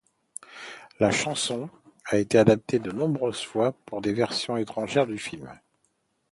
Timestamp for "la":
0.99-1.11